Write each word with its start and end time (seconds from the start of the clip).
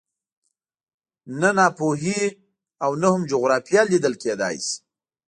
نه 1.39 1.49
ناپوهي 1.59 2.21
او 2.83 2.91
نه 3.01 3.07
هم 3.13 3.21
جغرافیه 3.31 3.81
دلیل 3.93 4.15
کېدای 4.23 4.57
شي 4.65 4.73